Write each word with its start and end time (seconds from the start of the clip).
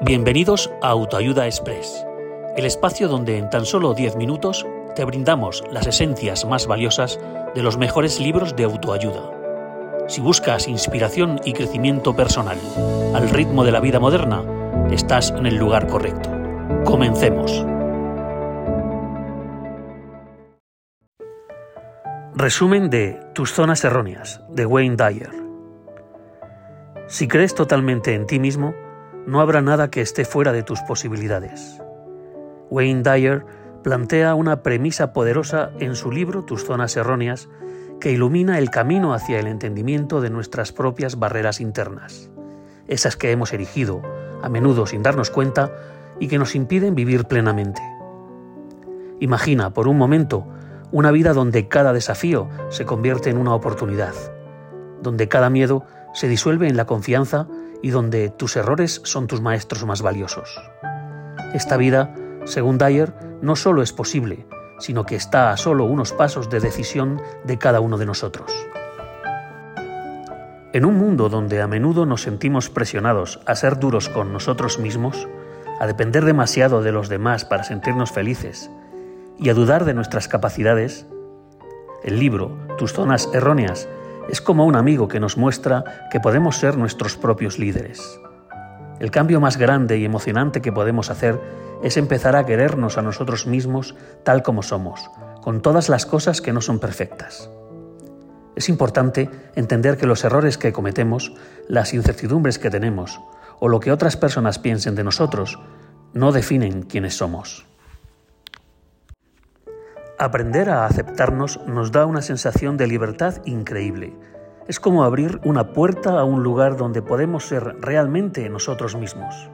Bienvenidos 0.00 0.70
a 0.80 0.90
Autoayuda 0.90 1.46
Express, 1.46 2.06
el 2.56 2.66
espacio 2.66 3.08
donde 3.08 3.36
en 3.36 3.50
tan 3.50 3.66
solo 3.66 3.94
10 3.94 4.14
minutos 4.14 4.64
te 4.94 5.04
brindamos 5.04 5.64
las 5.72 5.88
esencias 5.88 6.44
más 6.44 6.68
valiosas 6.68 7.18
de 7.56 7.64
los 7.64 7.78
mejores 7.78 8.20
libros 8.20 8.54
de 8.54 8.62
autoayuda. 8.62 9.32
Si 10.06 10.20
buscas 10.20 10.68
inspiración 10.68 11.40
y 11.44 11.52
crecimiento 11.52 12.14
personal 12.14 12.58
al 13.12 13.28
ritmo 13.28 13.64
de 13.64 13.72
la 13.72 13.80
vida 13.80 13.98
moderna, 13.98 14.44
estás 14.92 15.32
en 15.32 15.46
el 15.46 15.56
lugar 15.56 15.88
correcto. 15.88 16.30
Comencemos. 16.84 17.66
Resumen 22.36 22.88
de 22.88 23.18
Tus 23.34 23.52
zonas 23.52 23.82
erróneas 23.82 24.40
de 24.48 24.64
Wayne 24.64 24.94
Dyer. 24.94 25.32
Si 27.08 27.26
crees 27.26 27.56
totalmente 27.56 28.14
en 28.14 28.26
ti 28.28 28.38
mismo, 28.38 28.74
no 29.28 29.42
habrá 29.42 29.60
nada 29.60 29.90
que 29.90 30.00
esté 30.00 30.24
fuera 30.24 30.52
de 30.52 30.62
tus 30.62 30.80
posibilidades. 30.80 31.82
Wayne 32.70 33.02
Dyer 33.02 33.44
plantea 33.82 34.34
una 34.34 34.62
premisa 34.62 35.12
poderosa 35.12 35.70
en 35.80 35.96
su 35.96 36.10
libro 36.10 36.46
Tus 36.46 36.64
zonas 36.64 36.96
erróneas 36.96 37.50
que 38.00 38.10
ilumina 38.10 38.58
el 38.58 38.70
camino 38.70 39.12
hacia 39.12 39.38
el 39.38 39.46
entendimiento 39.46 40.22
de 40.22 40.30
nuestras 40.30 40.72
propias 40.72 41.18
barreras 41.18 41.60
internas, 41.60 42.30
esas 42.86 43.16
que 43.16 43.30
hemos 43.30 43.52
erigido, 43.52 44.00
a 44.42 44.48
menudo 44.48 44.86
sin 44.86 45.02
darnos 45.02 45.30
cuenta, 45.30 45.72
y 46.18 46.28
que 46.28 46.38
nos 46.38 46.54
impiden 46.54 46.94
vivir 46.94 47.26
plenamente. 47.26 47.82
Imagina 49.20 49.74
por 49.74 49.88
un 49.88 49.98
momento 49.98 50.46
una 50.90 51.10
vida 51.10 51.34
donde 51.34 51.68
cada 51.68 51.92
desafío 51.92 52.48
se 52.70 52.86
convierte 52.86 53.28
en 53.28 53.36
una 53.36 53.54
oportunidad, 53.54 54.14
donde 55.02 55.28
cada 55.28 55.50
miedo 55.50 55.84
se 56.14 56.28
disuelve 56.28 56.66
en 56.66 56.78
la 56.78 56.86
confianza 56.86 57.46
y 57.82 57.90
donde 57.90 58.30
tus 58.30 58.56
errores 58.56 59.00
son 59.04 59.26
tus 59.26 59.40
maestros 59.40 59.84
más 59.84 60.02
valiosos. 60.02 60.60
Esta 61.54 61.76
vida, 61.76 62.14
según 62.44 62.78
Dyer, 62.78 63.14
no 63.40 63.56
solo 63.56 63.82
es 63.82 63.92
posible, 63.92 64.46
sino 64.78 65.04
que 65.04 65.16
está 65.16 65.50
a 65.50 65.56
solo 65.56 65.84
unos 65.84 66.12
pasos 66.12 66.50
de 66.50 66.60
decisión 66.60 67.20
de 67.44 67.58
cada 67.58 67.80
uno 67.80 67.98
de 67.98 68.06
nosotros. 68.06 68.52
En 70.72 70.84
un 70.84 70.96
mundo 70.96 71.28
donde 71.28 71.62
a 71.62 71.66
menudo 71.66 72.04
nos 72.04 72.22
sentimos 72.22 72.68
presionados 72.68 73.40
a 73.46 73.54
ser 73.54 73.78
duros 73.78 74.08
con 74.08 74.32
nosotros 74.32 74.78
mismos, 74.78 75.26
a 75.80 75.86
depender 75.86 76.24
demasiado 76.24 76.82
de 76.82 76.92
los 76.92 77.08
demás 77.08 77.44
para 77.44 77.64
sentirnos 77.64 78.12
felices 78.12 78.70
y 79.38 79.48
a 79.48 79.54
dudar 79.54 79.84
de 79.84 79.94
nuestras 79.94 80.28
capacidades, 80.28 81.06
el 82.02 82.18
libro 82.18 82.58
Tus 82.76 82.92
zonas 82.92 83.28
erróneas 83.32 83.88
es 84.28 84.40
como 84.40 84.66
un 84.66 84.76
amigo 84.76 85.08
que 85.08 85.20
nos 85.20 85.36
muestra 85.36 86.08
que 86.10 86.20
podemos 86.20 86.56
ser 86.56 86.76
nuestros 86.76 87.16
propios 87.16 87.58
líderes. 87.58 88.20
El 89.00 89.10
cambio 89.10 89.40
más 89.40 89.56
grande 89.56 89.98
y 89.98 90.04
emocionante 90.04 90.60
que 90.60 90.72
podemos 90.72 91.10
hacer 91.10 91.40
es 91.82 91.96
empezar 91.96 92.34
a 92.34 92.44
querernos 92.44 92.98
a 92.98 93.02
nosotros 93.02 93.46
mismos 93.46 93.94
tal 94.24 94.42
como 94.42 94.62
somos, 94.62 95.10
con 95.40 95.62
todas 95.62 95.88
las 95.88 96.04
cosas 96.04 96.40
que 96.40 96.52
no 96.52 96.60
son 96.60 96.80
perfectas. 96.80 97.50
Es 98.56 98.68
importante 98.68 99.30
entender 99.54 99.96
que 99.96 100.06
los 100.06 100.24
errores 100.24 100.58
que 100.58 100.72
cometemos, 100.72 101.32
las 101.68 101.94
incertidumbres 101.94 102.58
que 102.58 102.70
tenemos 102.70 103.20
o 103.60 103.68
lo 103.68 103.78
que 103.78 103.92
otras 103.92 104.16
personas 104.16 104.58
piensen 104.58 104.96
de 104.96 105.04
nosotros 105.04 105.60
no 106.12 106.32
definen 106.32 106.82
quiénes 106.82 107.16
somos. 107.16 107.67
Aprender 110.20 110.68
a 110.68 110.84
aceptarnos 110.84 111.60
nos 111.68 111.92
da 111.92 112.04
una 112.04 112.22
sensación 112.22 112.76
de 112.76 112.88
libertad 112.88 113.36
increíble. 113.44 114.16
Es 114.66 114.80
como 114.80 115.04
abrir 115.04 115.40
una 115.44 115.72
puerta 115.72 116.18
a 116.18 116.24
un 116.24 116.42
lugar 116.42 116.76
donde 116.76 117.02
podemos 117.02 117.46
ser 117.46 117.76
realmente 117.80 118.48
nosotros 118.48 118.96
mismos. 118.96 119.48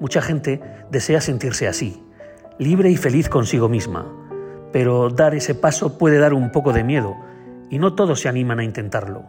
Mucha 0.00 0.20
gente 0.20 0.60
desea 0.90 1.20
sentirse 1.20 1.68
así, 1.68 2.04
libre 2.58 2.90
y 2.90 2.96
feliz 2.96 3.28
consigo 3.28 3.68
misma, 3.68 4.12
pero 4.72 5.10
dar 5.10 5.36
ese 5.36 5.54
paso 5.54 5.96
puede 5.96 6.18
dar 6.18 6.34
un 6.34 6.50
poco 6.50 6.72
de 6.72 6.82
miedo 6.82 7.14
y 7.70 7.78
no 7.78 7.94
todos 7.94 8.22
se 8.22 8.28
animan 8.28 8.58
a 8.58 8.64
intentarlo. 8.64 9.26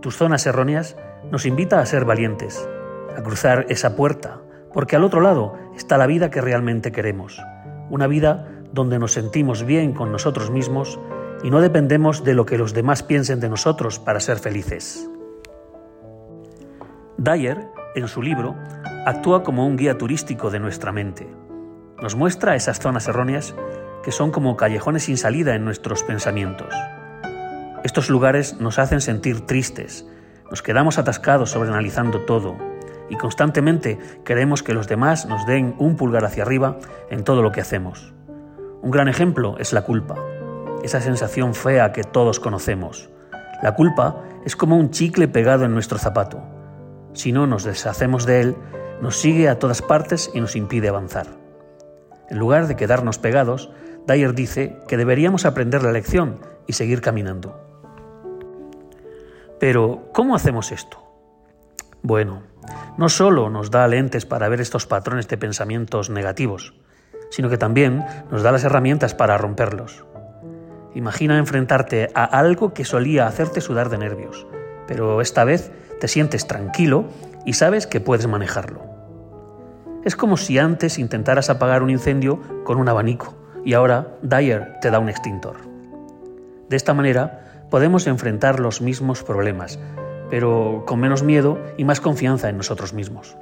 Tus 0.00 0.16
zonas 0.16 0.46
erróneas 0.46 0.96
nos 1.32 1.44
invita 1.44 1.80
a 1.80 1.86
ser 1.86 2.04
valientes, 2.04 2.68
a 3.16 3.20
cruzar 3.24 3.66
esa 3.68 3.96
puerta, 3.96 4.42
porque 4.72 4.94
al 4.94 5.02
otro 5.02 5.20
lado 5.20 5.56
está 5.76 5.98
la 5.98 6.06
vida 6.06 6.30
que 6.30 6.40
realmente 6.40 6.92
queremos, 6.92 7.42
una 7.90 8.06
vida 8.06 8.57
donde 8.72 8.98
nos 8.98 9.12
sentimos 9.12 9.64
bien 9.64 9.92
con 9.92 10.12
nosotros 10.12 10.50
mismos 10.50 10.98
y 11.42 11.50
no 11.50 11.60
dependemos 11.60 12.24
de 12.24 12.34
lo 12.34 12.46
que 12.46 12.58
los 12.58 12.74
demás 12.74 13.02
piensen 13.02 13.40
de 13.40 13.48
nosotros 13.48 13.98
para 13.98 14.20
ser 14.20 14.38
felices. 14.38 15.08
Dyer, 17.16 17.68
en 17.94 18.08
su 18.08 18.22
libro, 18.22 18.54
actúa 19.06 19.42
como 19.42 19.66
un 19.66 19.76
guía 19.76 19.98
turístico 19.98 20.50
de 20.50 20.60
nuestra 20.60 20.92
mente. 20.92 21.28
Nos 22.00 22.14
muestra 22.14 22.54
esas 22.54 22.78
zonas 22.78 23.08
erróneas 23.08 23.54
que 24.02 24.12
son 24.12 24.30
como 24.30 24.56
callejones 24.56 25.04
sin 25.04 25.16
salida 25.16 25.54
en 25.54 25.64
nuestros 25.64 26.02
pensamientos. 26.02 26.72
Estos 27.84 28.10
lugares 28.10 28.60
nos 28.60 28.78
hacen 28.78 29.00
sentir 29.00 29.46
tristes, 29.46 30.06
nos 30.50 30.62
quedamos 30.62 30.98
atascados 30.98 31.50
sobreanalizando 31.50 32.20
todo 32.22 32.56
y 33.10 33.16
constantemente 33.16 33.98
queremos 34.24 34.62
que 34.62 34.74
los 34.74 34.88
demás 34.88 35.26
nos 35.26 35.46
den 35.46 35.74
un 35.78 35.96
pulgar 35.96 36.24
hacia 36.24 36.42
arriba 36.42 36.78
en 37.10 37.24
todo 37.24 37.42
lo 37.42 37.52
que 37.52 37.60
hacemos. 37.60 38.14
Un 38.80 38.90
gran 38.90 39.08
ejemplo 39.08 39.56
es 39.58 39.72
la 39.72 39.82
culpa, 39.82 40.14
esa 40.84 41.00
sensación 41.00 41.54
fea 41.54 41.92
que 41.92 42.04
todos 42.04 42.38
conocemos. 42.38 43.10
La 43.62 43.74
culpa 43.74 44.22
es 44.44 44.54
como 44.54 44.76
un 44.76 44.90
chicle 44.90 45.26
pegado 45.26 45.64
en 45.64 45.74
nuestro 45.74 45.98
zapato. 45.98 46.40
Si 47.12 47.32
no 47.32 47.46
nos 47.46 47.64
deshacemos 47.64 48.24
de 48.24 48.40
él, 48.40 48.56
nos 49.02 49.16
sigue 49.16 49.48
a 49.48 49.58
todas 49.58 49.82
partes 49.82 50.30
y 50.32 50.40
nos 50.40 50.54
impide 50.54 50.88
avanzar. 50.88 51.26
En 52.30 52.38
lugar 52.38 52.68
de 52.68 52.76
quedarnos 52.76 53.18
pegados, 53.18 53.70
Dyer 54.06 54.34
dice 54.34 54.76
que 54.86 54.96
deberíamos 54.96 55.44
aprender 55.44 55.82
la 55.82 55.92
lección 55.92 56.40
y 56.66 56.74
seguir 56.74 57.00
caminando. 57.00 57.60
Pero, 59.58 60.08
¿cómo 60.12 60.36
hacemos 60.36 60.70
esto? 60.70 61.02
Bueno, 62.02 62.42
no 62.96 63.08
solo 63.08 63.50
nos 63.50 63.72
da 63.72 63.88
lentes 63.88 64.24
para 64.24 64.48
ver 64.48 64.60
estos 64.60 64.86
patrones 64.86 65.26
de 65.26 65.36
pensamientos 65.36 66.10
negativos, 66.10 66.74
sino 67.30 67.48
que 67.48 67.58
también 67.58 68.04
nos 68.30 68.42
da 68.42 68.52
las 68.52 68.64
herramientas 68.64 69.14
para 69.14 69.38
romperlos. 69.38 70.04
Imagina 70.94 71.38
enfrentarte 71.38 72.10
a 72.14 72.24
algo 72.24 72.72
que 72.72 72.84
solía 72.84 73.26
hacerte 73.26 73.60
sudar 73.60 73.88
de 73.88 73.98
nervios, 73.98 74.46
pero 74.86 75.20
esta 75.20 75.44
vez 75.44 75.70
te 76.00 76.08
sientes 76.08 76.46
tranquilo 76.46 77.06
y 77.44 77.54
sabes 77.54 77.86
que 77.86 78.00
puedes 78.00 78.26
manejarlo. 78.26 78.82
Es 80.04 80.16
como 80.16 80.36
si 80.36 80.58
antes 80.58 80.98
intentaras 80.98 81.50
apagar 81.50 81.82
un 81.82 81.90
incendio 81.90 82.40
con 82.64 82.78
un 82.78 82.88
abanico 82.88 83.34
y 83.64 83.74
ahora 83.74 84.16
Dyer 84.22 84.78
te 84.80 84.90
da 84.90 84.98
un 84.98 85.08
extintor. 85.08 85.56
De 86.68 86.76
esta 86.76 86.94
manera 86.94 87.64
podemos 87.70 88.06
enfrentar 88.06 88.60
los 88.60 88.80
mismos 88.80 89.22
problemas, 89.22 89.78
pero 90.30 90.84
con 90.86 91.00
menos 91.00 91.22
miedo 91.22 91.58
y 91.76 91.84
más 91.84 92.00
confianza 92.00 92.48
en 92.48 92.56
nosotros 92.56 92.94
mismos. 92.94 93.36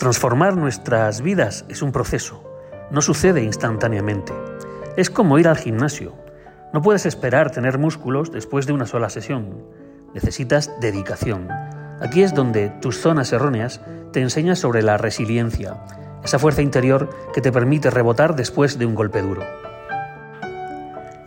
Transformar 0.00 0.56
nuestras 0.56 1.20
vidas 1.20 1.66
es 1.68 1.82
un 1.82 1.92
proceso, 1.92 2.42
no 2.90 3.02
sucede 3.02 3.42
instantáneamente. 3.42 4.32
Es 4.96 5.10
como 5.10 5.38
ir 5.38 5.46
al 5.46 5.58
gimnasio. 5.58 6.14
No 6.72 6.80
puedes 6.80 7.04
esperar 7.04 7.50
tener 7.50 7.76
músculos 7.76 8.32
después 8.32 8.66
de 8.66 8.72
una 8.72 8.86
sola 8.86 9.10
sesión. 9.10 9.62
Necesitas 10.14 10.70
dedicación. 10.80 11.48
Aquí 12.00 12.22
es 12.22 12.32
donde 12.32 12.70
tus 12.80 12.96
zonas 12.98 13.30
erróneas 13.34 13.82
te 14.10 14.22
enseñan 14.22 14.56
sobre 14.56 14.82
la 14.82 14.96
resiliencia, 14.96 15.76
esa 16.24 16.38
fuerza 16.38 16.62
interior 16.62 17.10
que 17.34 17.42
te 17.42 17.52
permite 17.52 17.90
rebotar 17.90 18.36
después 18.36 18.78
de 18.78 18.86
un 18.86 18.94
golpe 18.94 19.20
duro. 19.20 19.42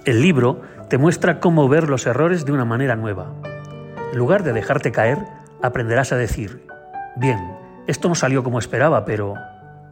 El 0.03 0.19
libro 0.19 0.61
te 0.89 0.97
muestra 0.97 1.39
cómo 1.39 1.69
ver 1.69 1.91
los 1.91 2.07
errores 2.07 2.43
de 2.43 2.53
una 2.53 2.65
manera 2.65 2.95
nueva. 2.95 3.35
En 4.11 4.17
lugar 4.17 4.41
de 4.41 4.51
dejarte 4.51 4.91
caer, 4.91 5.19
aprenderás 5.61 6.11
a 6.11 6.17
decir, 6.17 6.65
bien, 7.15 7.61
esto 7.85 8.07
no 8.07 8.15
salió 8.15 8.43
como 8.43 8.59
esperaba, 8.59 9.03
pero 9.03 9.33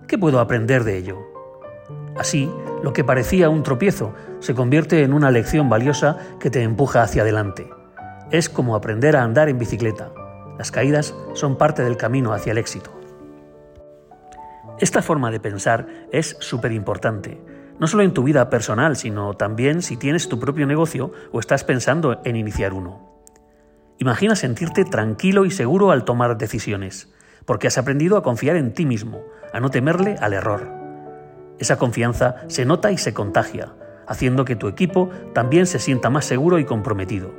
¿qué 0.08 0.18
puedo 0.18 0.40
aprender 0.40 0.86
de 0.86 0.98
ello? 0.98 1.20
Así, 2.18 2.50
lo 2.84 2.94
que 2.94 3.04
parecía 3.04 3.50
un 3.50 3.64
tropiezo 3.64 4.14
se 4.40 4.56
convierte 4.56 5.04
en 5.04 5.14
una 5.14 5.30
lección 5.30 5.70
valiosa 5.70 6.18
que 6.40 6.50
te 6.50 6.64
empuja 6.64 7.04
hacia 7.04 7.24
adelante. 7.24 7.70
Es 8.32 8.48
como 8.48 8.76
aprender 8.76 9.18
a 9.18 9.24
andar 9.24 9.50
en 9.50 9.60
bicicleta. 9.60 10.12
Las 10.58 10.72
caídas 10.72 11.14
son 11.34 11.58
parte 11.58 11.84
del 11.84 11.98
camino 11.98 12.32
hacia 12.32 12.52
el 12.52 12.58
éxito. 12.58 12.92
Esta 14.80 15.02
forma 15.02 15.30
de 15.30 15.40
pensar 15.40 15.88
es 16.12 16.38
súper 16.40 16.72
importante, 16.72 17.42
no 17.78 17.88
solo 17.88 18.04
en 18.04 18.14
tu 18.14 18.24
vida 18.24 18.50
personal, 18.50 18.96
sino 18.96 19.34
también 19.34 19.82
si 19.82 19.98
tienes 19.98 20.30
tu 20.30 20.40
propio 20.40 20.66
negocio 20.66 21.12
o 21.32 21.40
estás 21.40 21.66
pensando 21.66 22.22
en 22.24 22.38
iniciar 22.38 22.74
uno. 22.74 23.22
Imagina 24.00 24.36
sentirte 24.36 24.86
tranquilo 24.86 25.46
y 25.46 25.52
seguro 25.52 25.92
al 25.92 26.06
tomar 26.06 26.38
decisiones 26.38 27.10
porque 27.46 27.68
has 27.68 27.78
aprendido 27.78 28.18
a 28.18 28.24
confiar 28.24 28.56
en 28.56 28.74
ti 28.74 28.86
mismo, 28.86 29.24
a 29.54 29.60
no 29.60 29.70
temerle 29.70 30.16
al 30.20 30.34
error. 30.34 30.68
Esa 31.60 31.78
confianza 31.78 32.36
se 32.48 32.66
nota 32.66 32.92
y 32.92 32.98
se 32.98 33.14
contagia, 33.14 33.74
haciendo 34.08 34.46
que 34.46 34.56
tu 34.56 34.68
equipo 34.68 35.10
también 35.34 35.66
se 35.66 35.80
sienta 35.80 36.10
más 36.10 36.26
seguro 36.26 36.60
y 36.60 36.66
comprometido. 36.66 37.32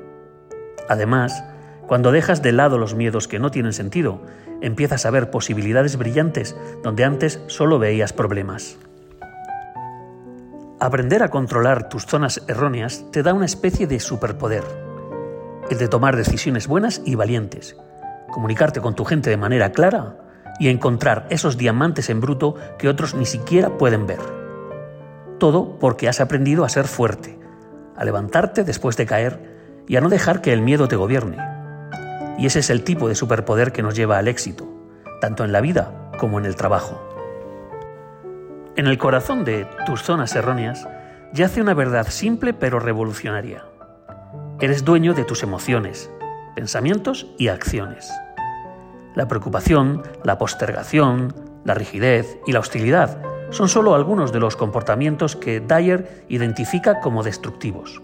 Además, 0.88 1.44
Cuando 1.86 2.12
dejas 2.12 2.40
de 2.40 2.52
lado 2.52 2.78
los 2.78 2.94
miedos 2.94 3.28
que 3.28 3.38
no 3.38 3.50
tienen 3.50 3.74
sentido, 3.74 4.22
empiezas 4.62 5.04
a 5.04 5.10
ver 5.10 5.30
posibilidades 5.30 5.98
brillantes 5.98 6.56
donde 6.82 7.04
antes 7.04 7.40
solo 7.48 7.78
veías 7.78 8.14
problemas. 8.14 8.78
Aprender 10.80 11.22
a 11.22 11.28
controlar 11.28 11.90
tus 11.90 12.06
zonas 12.06 12.42
erróneas 12.48 13.04
te 13.12 13.22
da 13.22 13.34
una 13.34 13.44
especie 13.44 13.86
de 13.86 14.00
superpoder, 14.00 14.64
el 15.70 15.76
de 15.76 15.88
tomar 15.88 16.16
decisiones 16.16 16.66
buenas 16.66 17.02
y 17.04 17.14
valientes, 17.14 17.76
comunicarte 18.32 18.80
con 18.80 18.96
tu 18.96 19.04
gente 19.04 19.30
de 19.30 19.36
manera 19.36 19.70
clara 19.70 20.16
y 20.58 20.68
encontrar 20.68 21.26
esos 21.30 21.56
diamantes 21.56 22.10
en 22.10 22.20
bruto 22.20 22.56
que 22.78 22.88
otros 22.88 23.14
ni 23.14 23.26
siquiera 23.26 23.78
pueden 23.78 24.08
ver. 24.08 24.18
Todo 25.38 25.78
porque 25.78 26.08
has 26.08 26.20
aprendido 26.20 26.64
a 26.64 26.68
ser 26.68 26.88
fuerte, 26.88 27.38
a 27.96 28.04
levantarte 28.04 28.64
después 28.64 28.96
de 28.96 29.06
caer 29.06 29.84
y 29.86 29.96
a 29.96 30.00
no 30.00 30.08
dejar 30.08 30.40
que 30.40 30.52
el 30.52 30.62
miedo 30.62 30.88
te 30.88 30.96
gobierne. 30.96 31.38
Y 32.38 32.46
ese 32.46 32.58
es 32.58 32.70
el 32.70 32.82
tipo 32.82 33.08
de 33.08 33.14
superpoder 33.14 33.72
que 33.72 33.82
nos 33.82 33.94
lleva 33.94 34.18
al 34.18 34.28
éxito, 34.28 34.68
tanto 35.20 35.44
en 35.44 35.52
la 35.52 35.60
vida 35.60 36.10
como 36.18 36.38
en 36.38 36.46
el 36.46 36.56
trabajo. 36.56 37.00
En 38.74 38.86
el 38.86 38.98
corazón 38.98 39.44
de 39.44 39.66
tus 39.84 40.02
zonas 40.02 40.34
erróneas 40.34 40.88
yace 41.32 41.60
una 41.60 41.74
verdad 41.74 42.06
simple 42.08 42.54
pero 42.54 42.80
revolucionaria. 42.80 43.64
Eres 44.60 44.84
dueño 44.84 45.12
de 45.12 45.24
tus 45.24 45.42
emociones, 45.42 46.10
pensamientos 46.54 47.26
y 47.38 47.48
acciones. 47.48 48.10
La 49.14 49.28
preocupación, 49.28 50.02
la 50.24 50.38
postergación, 50.38 51.34
la 51.64 51.74
rigidez 51.74 52.38
y 52.46 52.52
la 52.52 52.60
hostilidad 52.60 53.22
son 53.50 53.68
solo 53.68 53.94
algunos 53.94 54.32
de 54.32 54.40
los 54.40 54.56
comportamientos 54.56 55.36
que 55.36 55.60
Dyer 55.60 56.24
identifica 56.28 57.00
como 57.00 57.22
destructivos 57.22 58.00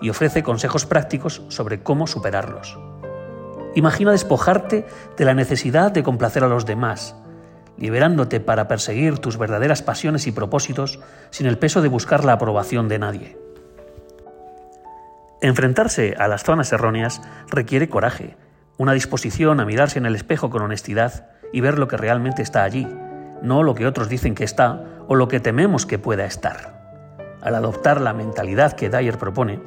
y 0.00 0.10
ofrece 0.10 0.42
consejos 0.42 0.86
prácticos 0.86 1.42
sobre 1.48 1.82
cómo 1.82 2.06
superarlos. 2.06 2.78
Imagina 3.76 4.12
despojarte 4.12 4.86
de 5.16 5.24
la 5.24 5.34
necesidad 5.34 5.92
de 5.92 6.02
complacer 6.02 6.44
a 6.44 6.48
los 6.48 6.66
demás, 6.66 7.16
liberándote 7.76 8.40
para 8.40 8.68
perseguir 8.68 9.18
tus 9.18 9.38
verdaderas 9.38 9.82
pasiones 9.82 10.26
y 10.26 10.32
propósitos 10.32 11.00
sin 11.30 11.46
el 11.46 11.58
peso 11.58 11.82
de 11.82 11.88
buscar 11.88 12.24
la 12.24 12.32
aprobación 12.32 12.88
de 12.88 12.98
nadie. 12.98 13.43
Enfrentarse 15.44 16.14
a 16.18 16.26
las 16.26 16.42
zonas 16.42 16.72
erróneas 16.72 17.20
requiere 17.50 17.90
coraje, 17.90 18.34
una 18.78 18.94
disposición 18.94 19.60
a 19.60 19.66
mirarse 19.66 19.98
en 19.98 20.06
el 20.06 20.14
espejo 20.14 20.48
con 20.48 20.62
honestidad 20.62 21.26
y 21.52 21.60
ver 21.60 21.78
lo 21.78 21.86
que 21.86 21.98
realmente 21.98 22.40
está 22.40 22.62
allí, 22.62 22.88
no 23.42 23.62
lo 23.62 23.74
que 23.74 23.86
otros 23.86 24.08
dicen 24.08 24.34
que 24.34 24.44
está 24.44 24.82
o 25.06 25.16
lo 25.16 25.28
que 25.28 25.40
tememos 25.40 25.84
que 25.84 25.98
pueda 25.98 26.24
estar. 26.24 27.12
Al 27.42 27.56
adoptar 27.56 28.00
la 28.00 28.14
mentalidad 28.14 28.72
que 28.72 28.88
Dyer 28.88 29.18
propone, 29.18 29.60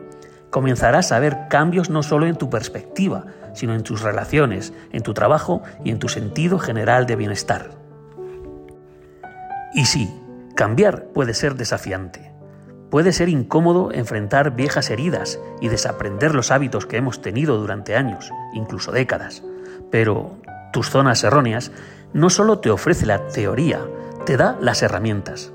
comenzarás 0.50 1.12
a 1.12 1.20
ver 1.20 1.48
cambios 1.48 1.92
no 1.92 2.02
solo 2.02 2.26
en 2.26 2.38
tu 2.38 2.50
perspectiva, 2.50 3.26
sino 3.54 3.76
en 3.76 3.84
tus 3.84 4.02
relaciones, 4.02 4.74
en 4.92 5.04
tu 5.04 5.14
trabajo 5.14 5.62
y 5.84 5.92
en 5.92 6.00
tu 6.00 6.10
sentido 6.10 6.58
general 6.58 7.06
de 7.06 7.18
bienestar. 7.18 7.70
Y 9.76 9.86
sí, 9.86 10.12
cambiar 10.56 11.04
puede 11.14 11.36
ser 11.36 11.54
desafiante. 11.54 12.27
Puede 12.90 13.12
ser 13.12 13.28
incómodo 13.28 13.92
enfrentar 13.92 14.56
viejas 14.56 14.90
heridas 14.90 15.40
y 15.60 15.68
desaprender 15.68 16.34
los 16.34 16.52
hábitos 16.52 16.86
que 16.86 16.98
hemos 16.98 17.22
tenido 17.22 17.58
durante 17.58 17.96
años, 17.96 18.32
incluso 18.54 18.92
décadas. 18.92 19.44
Pero 19.92 20.38
tus 20.72 20.90
zonas 20.90 21.24
erróneas 21.24 21.72
no 22.14 22.30
solo 22.30 22.60
te 22.60 22.70
ofrece 22.70 23.06
la 23.06 23.28
teoría, 23.28 23.82
te 24.26 24.38
da 24.38 24.58
las 24.62 24.82
herramientas. 24.84 25.52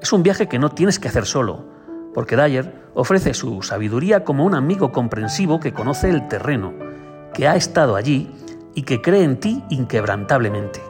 Es 0.00 0.12
un 0.12 0.22
viaje 0.22 0.48
que 0.48 0.58
no 0.58 0.70
tienes 0.70 0.98
que 0.98 1.08
hacer 1.08 1.26
solo, 1.26 1.64
porque 2.14 2.36
Dyer 2.36 2.72
ofrece 2.94 3.34
su 3.34 3.62
sabiduría 3.62 4.24
como 4.24 4.44
un 4.44 4.54
amigo 4.54 4.92
comprensivo 4.92 5.60
que 5.60 5.72
conoce 5.72 6.08
el 6.08 6.28
terreno, 6.28 6.72
que 7.34 7.48
ha 7.48 7.56
estado 7.56 7.96
allí 7.96 8.32
y 8.74 8.82
que 8.82 9.02
cree 9.02 9.24
en 9.24 9.40
ti 9.40 9.64
inquebrantablemente. 9.70 10.80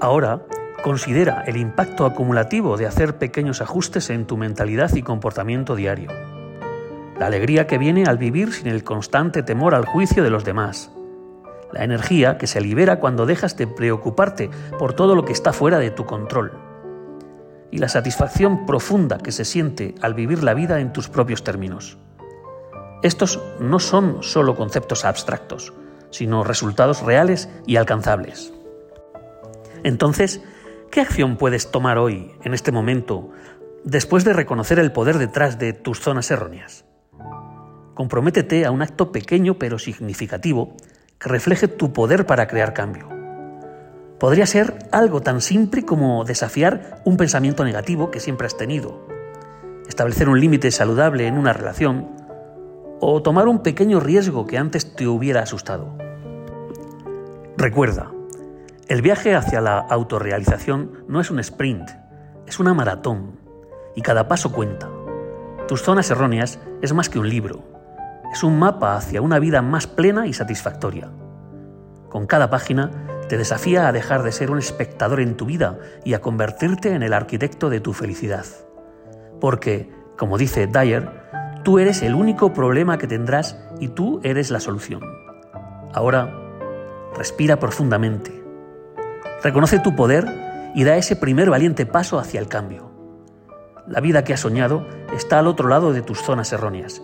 Ahora, 0.00 0.42
Considera 0.84 1.44
el 1.46 1.56
impacto 1.56 2.04
acumulativo 2.04 2.76
de 2.76 2.84
hacer 2.84 3.16
pequeños 3.16 3.62
ajustes 3.62 4.10
en 4.10 4.26
tu 4.26 4.36
mentalidad 4.36 4.94
y 4.94 5.00
comportamiento 5.00 5.76
diario. 5.76 6.10
La 7.18 7.24
alegría 7.24 7.66
que 7.66 7.78
viene 7.78 8.04
al 8.04 8.18
vivir 8.18 8.52
sin 8.52 8.66
el 8.66 8.84
constante 8.84 9.42
temor 9.42 9.74
al 9.74 9.86
juicio 9.86 10.22
de 10.22 10.28
los 10.28 10.44
demás. 10.44 10.90
La 11.72 11.84
energía 11.84 12.36
que 12.36 12.46
se 12.46 12.60
libera 12.60 13.00
cuando 13.00 13.24
dejas 13.24 13.56
de 13.56 13.66
preocuparte 13.66 14.50
por 14.78 14.92
todo 14.92 15.14
lo 15.14 15.24
que 15.24 15.32
está 15.32 15.54
fuera 15.54 15.78
de 15.78 15.90
tu 15.90 16.04
control. 16.04 16.52
Y 17.70 17.78
la 17.78 17.88
satisfacción 17.88 18.66
profunda 18.66 19.16
que 19.16 19.32
se 19.32 19.46
siente 19.46 19.94
al 20.02 20.12
vivir 20.12 20.44
la 20.44 20.52
vida 20.52 20.80
en 20.80 20.92
tus 20.92 21.08
propios 21.08 21.42
términos. 21.44 21.96
Estos 23.02 23.40
no 23.58 23.80
son 23.80 24.22
solo 24.22 24.54
conceptos 24.54 25.06
abstractos, 25.06 25.72
sino 26.10 26.44
resultados 26.44 27.00
reales 27.00 27.48
y 27.66 27.76
alcanzables. 27.76 28.52
Entonces, 29.82 30.42
¿Qué 30.94 31.00
acción 31.00 31.36
puedes 31.38 31.72
tomar 31.72 31.98
hoy, 31.98 32.30
en 32.44 32.54
este 32.54 32.70
momento, 32.70 33.30
después 33.82 34.22
de 34.22 34.32
reconocer 34.32 34.78
el 34.78 34.92
poder 34.92 35.18
detrás 35.18 35.58
de 35.58 35.72
tus 35.72 35.98
zonas 35.98 36.30
erróneas? 36.30 36.84
Comprométete 37.94 38.64
a 38.64 38.70
un 38.70 38.80
acto 38.80 39.10
pequeño 39.10 39.58
pero 39.58 39.80
significativo 39.80 40.76
que 41.18 41.30
refleje 41.30 41.66
tu 41.66 41.92
poder 41.92 42.26
para 42.26 42.46
crear 42.46 42.74
cambio. 42.74 43.08
Podría 44.20 44.46
ser 44.46 44.78
algo 44.92 45.20
tan 45.20 45.40
simple 45.40 45.84
como 45.84 46.24
desafiar 46.24 47.02
un 47.04 47.16
pensamiento 47.16 47.64
negativo 47.64 48.12
que 48.12 48.20
siempre 48.20 48.46
has 48.46 48.56
tenido, 48.56 49.04
establecer 49.88 50.28
un 50.28 50.38
límite 50.38 50.70
saludable 50.70 51.26
en 51.26 51.38
una 51.38 51.52
relación 51.52 52.08
o 53.00 53.20
tomar 53.20 53.48
un 53.48 53.64
pequeño 53.64 53.98
riesgo 53.98 54.46
que 54.46 54.58
antes 54.58 54.94
te 54.94 55.08
hubiera 55.08 55.42
asustado. 55.42 55.98
Recuerda, 57.56 58.12
el 58.86 59.00
viaje 59.00 59.34
hacia 59.34 59.62
la 59.62 59.78
autorrealización 59.78 61.04
no 61.08 61.18
es 61.18 61.30
un 61.30 61.38
sprint, 61.38 61.88
es 62.46 62.60
una 62.60 62.74
maratón, 62.74 63.40
y 63.96 64.02
cada 64.02 64.28
paso 64.28 64.52
cuenta. 64.52 64.90
Tus 65.66 65.82
zonas 65.82 66.10
erróneas 66.10 66.58
es 66.82 66.92
más 66.92 67.08
que 67.08 67.18
un 67.18 67.30
libro, 67.30 67.64
es 68.30 68.42
un 68.42 68.58
mapa 68.58 68.96
hacia 68.96 69.22
una 69.22 69.38
vida 69.38 69.62
más 69.62 69.86
plena 69.86 70.26
y 70.26 70.34
satisfactoria. 70.34 71.08
Con 72.10 72.26
cada 72.26 72.50
página 72.50 72.90
te 73.26 73.38
desafía 73.38 73.88
a 73.88 73.92
dejar 73.92 74.22
de 74.22 74.32
ser 74.32 74.50
un 74.50 74.58
espectador 74.58 75.20
en 75.20 75.38
tu 75.38 75.46
vida 75.46 75.78
y 76.04 76.12
a 76.12 76.20
convertirte 76.20 76.92
en 76.92 77.02
el 77.02 77.14
arquitecto 77.14 77.70
de 77.70 77.80
tu 77.80 77.94
felicidad. 77.94 78.44
Porque, 79.40 79.90
como 80.18 80.36
dice 80.36 80.66
Dyer, 80.66 81.10
tú 81.62 81.78
eres 81.78 82.02
el 82.02 82.14
único 82.14 82.52
problema 82.52 82.98
que 82.98 83.06
tendrás 83.06 83.58
y 83.80 83.88
tú 83.88 84.20
eres 84.22 84.50
la 84.50 84.60
solución. 84.60 85.00
Ahora, 85.94 86.30
respira 87.16 87.58
profundamente 87.58 88.43
Reconoce 89.42 89.78
tu 89.78 89.94
poder 89.94 90.26
y 90.74 90.84
da 90.84 90.96
ese 90.96 91.16
primer 91.16 91.50
valiente 91.50 91.86
paso 91.86 92.18
hacia 92.18 92.40
el 92.40 92.48
cambio. 92.48 92.90
La 93.86 94.00
vida 94.00 94.24
que 94.24 94.32
has 94.32 94.40
soñado 94.40 94.86
está 95.14 95.38
al 95.38 95.46
otro 95.46 95.68
lado 95.68 95.92
de 95.92 96.02
tus 96.02 96.20
zonas 96.22 96.52
erróneas 96.52 97.02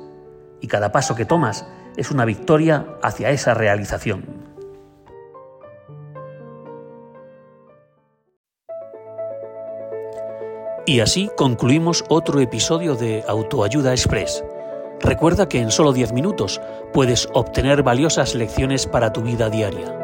y 0.61 0.67
cada 0.67 0.93
paso 0.93 1.15
que 1.15 1.25
tomas 1.25 1.67
es 1.97 2.11
una 2.11 2.25
victoria 2.25 2.87
hacia 3.03 3.31
esa 3.31 3.55
realización. 3.55 4.41
Y 10.87 11.01
así 11.01 11.31
concluimos 11.37 12.05
otro 12.09 12.41
episodio 12.41 12.97
de 12.97 13.23
Autoayuda 13.29 13.93
Express. 13.93 14.43
Recuerda 15.01 15.49
que 15.49 15.61
en 15.61 15.71
solo 15.71 15.93
10 15.93 16.13
minutos 16.13 16.61
puedes 16.93 17.29
obtener 17.33 17.83
valiosas 17.83 18.35
lecciones 18.35 18.87
para 18.87 19.13
tu 19.13 19.23
vida 19.23 19.51
diaria. 19.51 20.00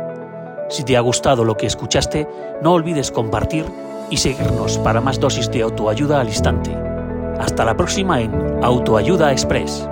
Si 0.69 0.85
te 0.85 0.97
ha 0.97 1.01
gustado 1.01 1.45
lo 1.45 1.57
que 1.57 1.67
escuchaste, 1.67 2.29
no 2.63 2.73
olvides 2.73 3.11
compartir 3.11 3.65
y 4.11 4.17
seguirnos 4.17 4.79
para 4.79 5.01
más 5.01 5.21
dosis 5.21 5.51
de 5.51 5.63
autoayuda 5.63 6.21
al 6.21 6.29
instante. 6.29 6.77
Hasta 7.39 7.65
la 7.65 7.77
próxima 7.77 8.21
en 8.21 8.33
Autoayuda 8.63 9.33
Express. 9.33 9.89